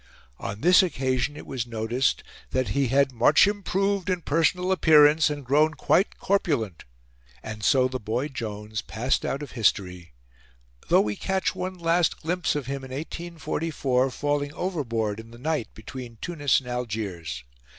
[0.39, 5.45] On this occasion it was noticed that he had "much improved in personal appearance and
[5.45, 6.85] grown quite corpulent;"
[7.43, 10.15] and so the boy Jones passed out of history,
[10.89, 15.67] though we catch one last glimpse of him in 1844 falling overboard in the night
[15.75, 17.43] between Tunis and Algiers.